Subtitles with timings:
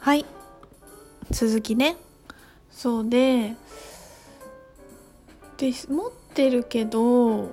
[0.00, 0.24] はい。
[1.30, 1.96] 続きね。
[2.70, 3.54] そうで
[5.58, 7.50] で持ってるけど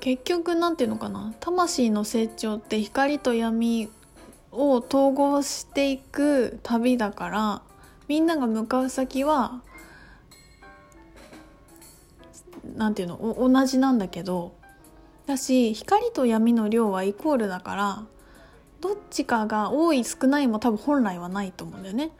[0.00, 1.32] 結局なんていうのかな。
[1.40, 3.88] 魂の成長って光と闇
[4.52, 7.62] を統合していく旅だから
[8.06, 9.62] みんなが向かう先は
[12.76, 14.52] なんていうの同じなんだけど。
[15.26, 18.04] だし光と闇の量はイコールだから
[18.84, 22.10] どっちかが多い少ないも多分本来はないと思うんだよね。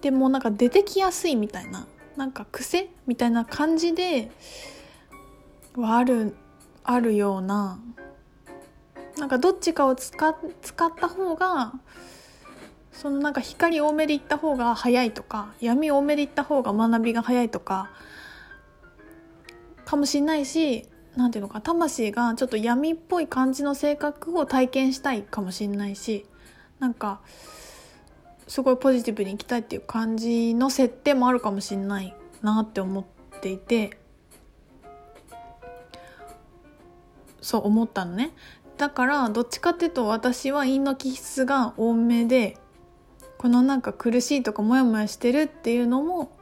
[0.00, 4.30] でもなんか出てきやすいみたいななんか癖みたいな感じで
[5.74, 6.36] はある
[6.84, 7.80] あるような
[9.18, 11.72] なんかどっちかを使使った方が
[12.92, 17.90] そのなんか光多めでいった方が早いとか闇多めでいった方が学びが早いとか
[19.84, 20.86] かもしんないし
[21.16, 26.26] なんていうのか魂がちょっと闇っぽい感じの性格を体験したいかもしんないし
[26.80, 27.20] なんか
[28.48, 33.04] すごいポジティブに生きたいっていう感じの設定もあるかもしんないなって思っ
[33.40, 33.98] ていて
[37.40, 38.32] そう思ったのね。
[38.78, 42.56] だからどっちかっていうと私は陰の気質が多めで
[43.38, 46.32] このなんか苦しいとかモヤモヤしてるっていうのも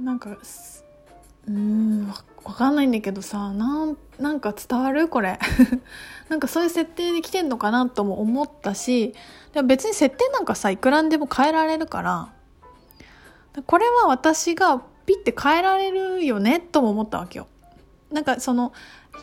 [0.00, 0.38] なんか
[1.48, 2.12] うん。
[2.44, 5.38] わかんないんだけどさなんなんか伝わるこれ。
[6.28, 9.14] なんかそういう設定で来てんのかなとも思ったし
[9.52, 12.32] でも別に設定なんかさいくらんでも変えられるから
[13.66, 17.46] これは私がピッて変えられるよねとも思ったわけよ。
[18.10, 18.72] なんかその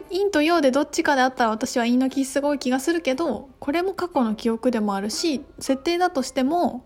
[0.10, 6.86] 陰と陽でどっちかであったら私は陰の気すごい気がするけどこれも過去の記憶でもあるし設定だとしても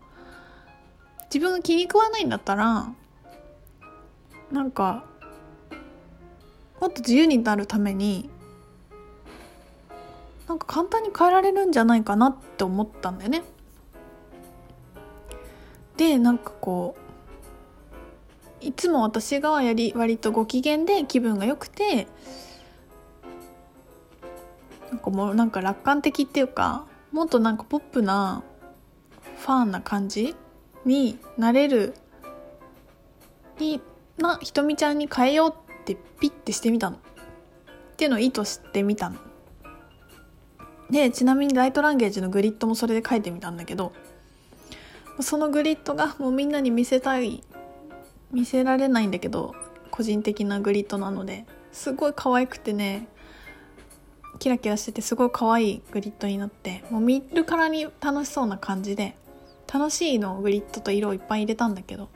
[1.25, 2.91] 自分が気に食わないんだったら
[4.51, 5.05] なんか
[6.79, 8.29] もっと自由になるために
[10.47, 13.43] なんか簡単に変えられるんじゃないかなって思ったんだよね。
[15.97, 16.95] でなんかこ
[18.61, 22.07] ういつも私がやり割とご機嫌で気分が良くて
[24.89, 28.43] なんかもうなんか楽観的っていうかもっとなんかポップな
[29.39, 30.35] ファンな感じ
[30.83, 31.93] になれる
[33.59, 33.81] に
[34.17, 36.97] なひとみちゃんに変えようってピッてしてみたの。
[36.97, 36.99] っ
[37.97, 39.17] ていうのを意図してみたの。
[40.89, 43.91] でちなみにライトランゲージのグリッドもそれで書いてみたんだけど
[45.19, 47.43] そのグリッドがもうみんなに見せたい
[48.31, 49.55] 見せられないんだけど
[49.89, 53.07] 個人的なグリッドなのですごい可愛くてね
[54.37, 59.15] キラキラしててすごい可愛いグリッドになってもう見るからに楽しそうな感じで
[59.73, 62.09] 楽しいのグリッドと色をいっぱい入れたんだけど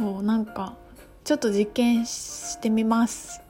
[0.00, 0.76] そうなんか
[1.24, 3.42] ちょっと実験してみます。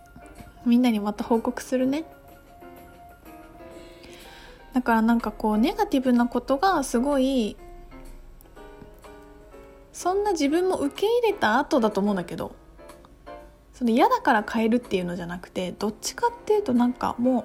[0.66, 2.02] みんなにまた報告するね。
[4.72, 7.56] だからなんかこうネガティブなことがすごい
[9.92, 12.56] そんな自分も受け入れた後だと思うんだけど
[13.72, 17.42] その嫌だから変えるっていうのじゃなくてどっちかっていうとなんかも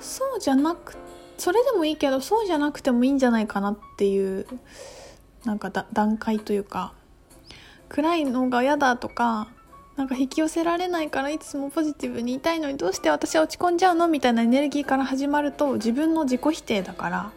[0.00, 0.96] うそうじゃなく
[1.36, 4.46] それでもいいけどそうじゃなくてもいいんじゃないかなっていう
[5.44, 6.94] なんか段階というか
[7.90, 9.48] 暗いのが嫌だとか
[9.96, 17.32] なんか引き寄せられないからいつもポジティブにいたいのにどうして私は落ち込んじゃうのみたいなエネルギーから始まると自分の自己否定だから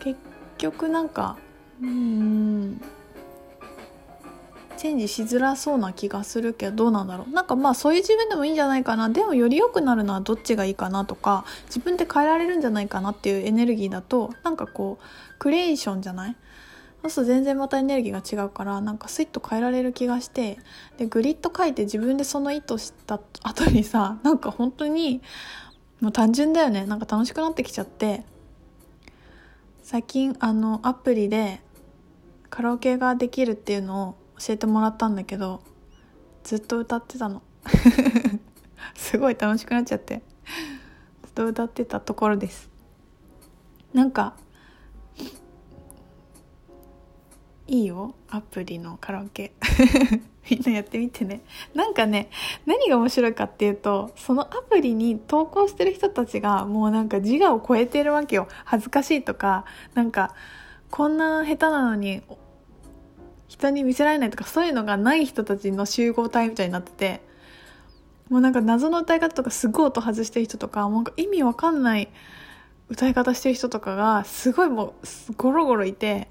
[0.00, 0.20] 結
[0.58, 1.38] 局なんか
[1.80, 2.80] うん
[4.76, 7.32] チェンジしづらそうな気がするけどどうなんだろう。
[7.32, 9.08] なんかまあそういう自分でもいいんじゃないかな。
[9.08, 16.36] でもより良くなるのはどっちがいいかなとか自分で変えられるんじゃないかなっていうエネルギーだとなんかこうクリエーションじゃない？
[17.04, 20.58] そうすると全然またエネルギーが違うからなんかスイッと変えられる気がして
[20.96, 25.20] でグリッド書いて自分でその意図した後にさなんか本当に
[26.00, 26.86] もう単純だよね。
[26.86, 28.24] なんか楽しくなってきちゃって。
[29.82, 31.60] 最近あのアプリで
[32.48, 35.62] カラオケができるっていうのを教えてもらったんだけど
[36.42, 37.42] ずっと歌ってたの。
[38.96, 40.22] すごい楽しくなっちゃって。
[41.22, 42.70] ずっと歌ってたところです。
[43.92, 44.36] なんか
[47.74, 49.52] いいよアプリのカラオケ。
[50.48, 51.40] みんなやってみてね。
[51.74, 52.30] なんかね
[52.66, 58.46] 何が面白いかっていうとそのアプリに投稿してる人たちがもうなんか自我を超えてるわけよ。
[58.64, 60.34] 恥ずかしいとかなんか
[60.90, 62.22] こんな下手なのに
[63.48, 67.20] 人に見せられないとかそういうのがない人たちの集合体みたいになってて
[68.28, 72.08] もうなんか謎の歌い方とかすごい音外してる人とかもう意味わかんない
[72.88, 74.94] 歌い方してる人とかがすごいも
[75.30, 76.28] うゴロゴロいて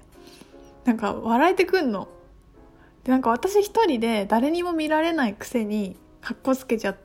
[0.84, 2.08] なんか笑えてくんの。
[3.04, 6.96] でなんか私一人で誰にも見られないくせにかっこつけちゃ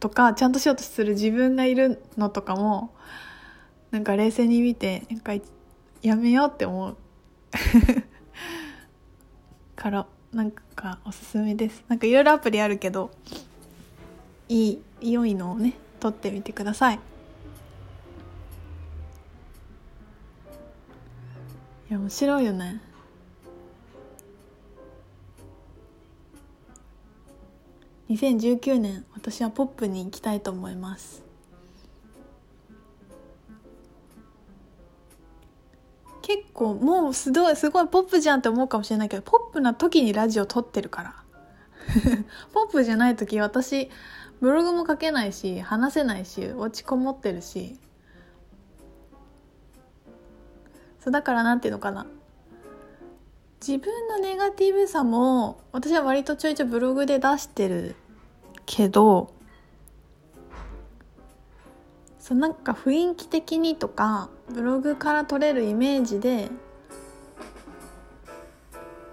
[0.00, 2.94] とかちゃんとしようとする自分がいるのとかも
[3.90, 5.32] なんか冷静に見てなんか
[6.02, 6.96] やめようって思う。
[9.76, 11.84] からなんかおすすめです。
[11.88, 13.10] なんかいろいろアプリあるけど
[14.48, 16.96] いい良いのをね撮ってみてください。
[21.88, 22.80] いや面白いよね。
[28.08, 31.24] 2019年私はポップに行きたいと思います。
[36.22, 41.14] 結構もうすごいすごいポップじゃんって思うかもしれないけどポップな時にラジオ撮ってるから。
[42.52, 43.90] ポップじゃない時私
[44.40, 47.78] ブログも書けないし話せないし落ちこもってるし。
[51.00, 52.06] そうだからなんていうのかな。
[53.60, 57.96] 自分のネガティブさも私は割とちょいちょいブログで出してる
[58.64, 59.32] けど
[62.18, 66.48] そうなんか雰囲気的にとかブログから取れるイメージで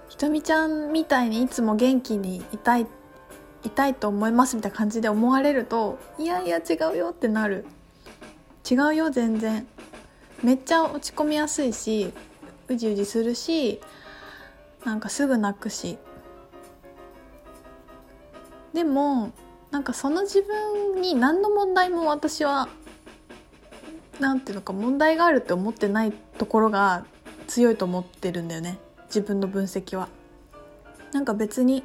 [0.10, 2.88] ひとみちゃんみたいにいつも元気にいたい
[3.64, 7.66] いたいと思いますみたいな感じで思われるといやいや違うよってなる。
[8.70, 9.68] 違うよ全然。
[10.42, 12.14] めっちゃ落ち込みやすいし
[12.68, 13.80] うじうじするし
[14.86, 15.98] なんかすぐ泣くし。
[18.74, 19.32] でも
[19.72, 22.68] なんかその自分に何の問題も私は
[24.20, 27.06] なんていうのか問題があるって思ってないところが
[27.48, 28.80] 強いと思ってるんだよね。
[29.08, 30.10] 自分の分析は。
[31.12, 31.84] なんか別に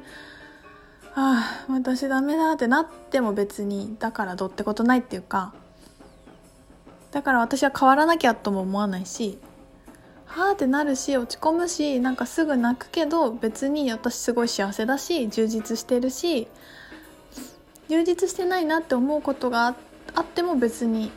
[1.15, 5.53] ああ私ダメだってなっても別にだからどうってことないっていうか。
[7.11, 9.39] だから私は変わらなきゃとも思わないし
[10.29, 16.47] はあってなるし落ち込むしなんかすぐ泣くけど別に私すごい幸せだし充実してるし
[17.89, 19.75] 充実してないなって思うことが
[20.13, 21.11] あっても別に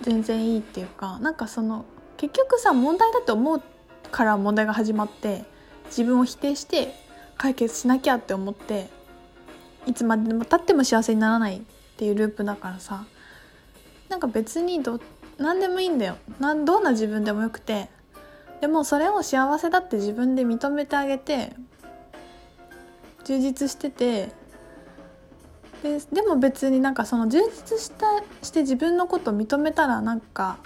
[0.00, 1.84] 全然いいっていうかなんかその
[2.16, 3.62] 結局さ問題だって思う
[4.10, 5.44] から問題が始まって
[5.86, 6.94] 自分を否定して
[7.36, 8.88] 解決しなきゃって思って
[9.86, 11.60] いつまでも経っても幸せにならないっ
[11.96, 13.04] ていうループだからさ
[14.08, 14.98] なんか別にど
[15.38, 16.16] 何でもいいんだよ。
[16.38, 17.88] などんな自分でもよくて
[18.62, 21.52] でもそれを幸せだって自分で認めてあげて
[23.24, 24.28] 充実してて
[25.82, 28.06] ででも別になんかその充実した
[28.40, 30.58] して自分のことを認めたらなんか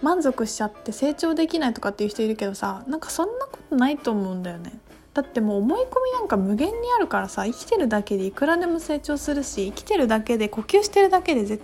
[0.00, 4.78] 満足しちゃって成長できないとかっていう人いるけどさなんかそんなことないと思うんだよね。
[5.12, 11.58] だってもう思い込みなんか無限にあるからさ生きてるだけでいくらでも成長するし生きてるだけで呼吸してるだけでぜ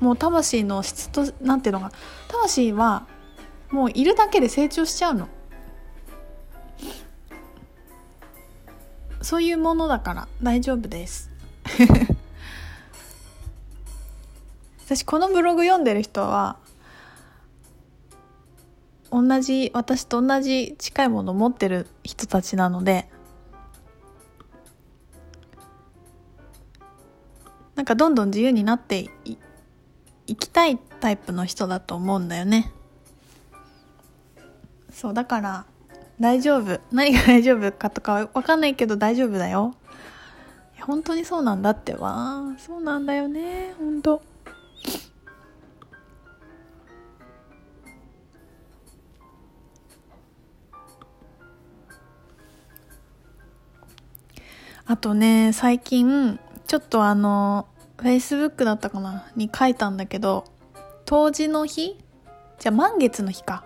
[0.00, 1.92] もう魂の質となんていうのか
[2.28, 3.06] 魂は
[3.72, 5.28] もういるだけで成長しちゃうの。
[9.22, 10.28] そういうものだから。
[10.42, 11.30] 大丈夫です。
[14.84, 16.56] 私このブログ読んでる人は
[19.10, 23.08] 同じ私と同じ近いものを持ってる人たちなので
[27.74, 29.38] なんかどんどん自由になってい
[30.26, 32.70] いきたいタイプの人だと思うんだよね。
[34.92, 35.64] そうだから
[36.20, 36.80] 大丈夫。
[36.92, 39.74] 何が大丈夫かとかわかんないけど大丈夫だよ。
[40.80, 42.54] 本当にそうなんだってわ。
[42.58, 44.22] そうなんだよね本当。
[54.84, 60.44] あとね最近ちょっとあの Facebook だったかなに書いたんだけど
[61.06, 61.98] 冬至の日？
[62.58, 63.64] じゃあ満月の日か。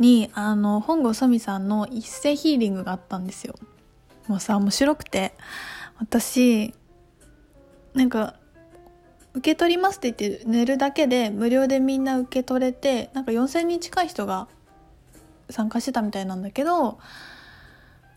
[0.00, 3.54] にあの本郷ソミさんの一斉ヒーリングがあったんですよ。
[4.26, 5.34] もうさ面白くて。
[6.00, 6.74] 私
[7.94, 8.34] なんか
[9.34, 14.48] 受け取りますって言って寝るだけで無料でみんな受け取れてなんか4,000人近い人が
[15.50, 16.98] 参加してたみたいなんだけど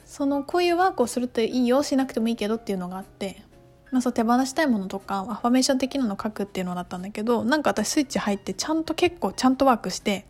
[0.06, 3.44] そのこういうワークをするといいよしなくてもいいけどっていうのがあって、
[3.92, 10.25] まあ、そう手放したいものとかアファメーション的なの書くっていうのだったんだけどなんか私スイッチ入ってちゃんと結構ちゃんとワークして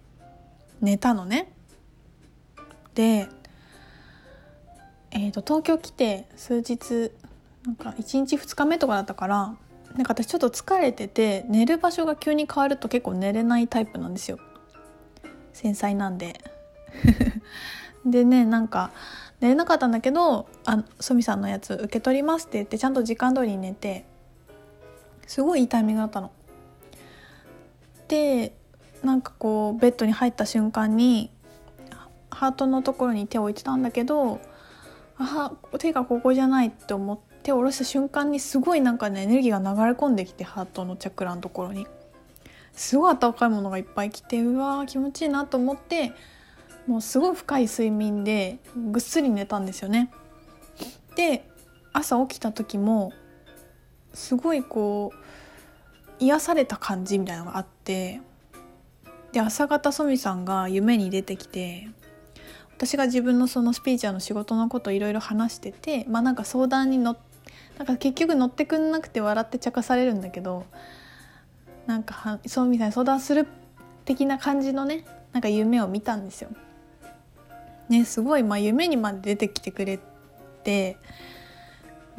[0.84, 1.52] 寝たのね。
[2.94, 3.28] で、
[5.12, 7.12] えーと、東京来て数日
[7.66, 9.56] なんか1日2日目とかだったから
[9.96, 14.40] なんか私ちょっと疲れてて寝る場所が急に変わると結構寝れないタイプなんですよ
[15.54, 16.42] 繊細なんで
[18.06, 18.92] でねなんか
[19.40, 24.06] 寝れなかったんだけどあソミさんのやつ受け取りますって言ってちゃんと時間通りに寝て
[25.28, 26.32] すごいいいタイミングだったの。
[28.08, 28.54] で
[29.04, 31.30] なんかこうベッドに入った瞬間に
[32.30, 34.40] ハートのところに手を置いてたんだけど
[35.18, 41.86] あ手がここじゃないって思っ手を下ろした瞬間にすごいなんかねエネルギーが流れ込んできてハートのチャクラのところに
[42.72, 46.14] すごい温かいものがいっぱい来てうわー気持ちいいなと思って
[46.88, 50.12] もうすごい深い睡眠でぐっすり寝たんですよね。
[51.16, 51.48] で
[51.92, 53.14] 朝起きた時も
[54.14, 55.18] すごいこう
[56.20, 58.22] 癒された感じみたいなのがあって
[59.34, 61.90] で朝方ソミさんが夢に出てきて
[62.78, 67.18] 私が自分のそのスピーチャーの仕事のこといろいろ話しててまあなんか相談に乗
[67.78, 70.66] なんか結局乗ってくんなくて笑って茶化されるんだけど
[71.88, 73.48] なんかソミさんに相談する
[74.06, 76.52] 的な感じのねなんか夢を見たんですよ。
[77.90, 80.00] ねすごいまあ夢にまで出てきてくれ
[80.64, 80.98] て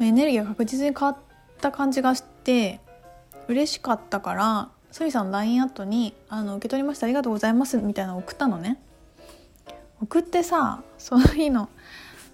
[0.01, 1.17] エネルギーが確実に変わっ
[1.61, 2.81] た感じがして
[3.47, 7.05] 嬉しかったからソミさん LINE アットにあの「受け取りました。
[7.05, 8.79] ありがとうございます」みたいなの送ったのね。
[10.01, 11.67] 送ってさその日の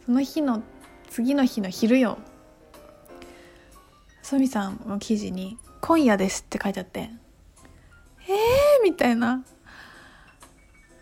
[0.05, 0.61] その日の
[1.09, 2.19] 次の日の昼よ。
[4.21, 7.09] ソミさんの記事に「今夜です」って書いてあって
[8.29, 9.43] 「えー!」みたいな。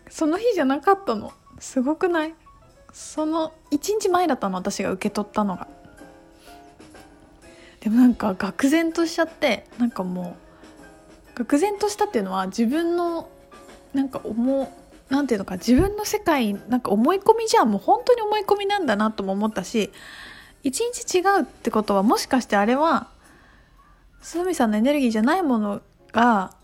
[0.08, 1.30] その日じゃなかったの。
[1.58, 2.34] すごくない？
[2.90, 5.68] その1日前だったの私が受け取ったのが。
[7.80, 10.49] でもなんか愕然としちゃってなんかもう
[11.44, 13.28] 愕然としたっていうのは自分の
[13.94, 19.90] なんか思うなんていうのか自分の世界なんか思い込みじゃんもう本当に思い込みなんだなとも思ったし
[20.62, 23.08] 一日違うってことはもしかしてあれは
[24.22, 25.80] 須美さんのエネルギーじゃないもの
[26.12, 26.54] が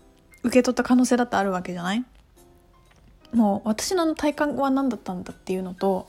[0.43, 2.05] 受け取った可能性だってあるわけじゃない？
[3.33, 6.07] もう私の体感は何だったんだっていうのと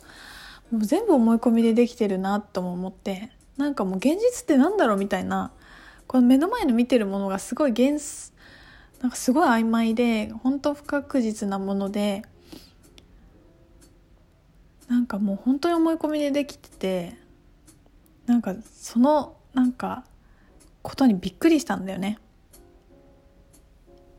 [0.71, 5.51] もう全部思い込みでできてるなとも思ってなんかもう現実ってなんだろうみたいな
[6.07, 7.99] この目の前の見てるものがすごい現
[9.01, 12.23] なんかすごい曖昧で本当不確実なもので
[14.89, 17.17] なんかもう本当に思い込みでできてて
[18.27, 20.05] なんかそのなんか
[20.83, 22.19] ことにびっくりしたんだよね。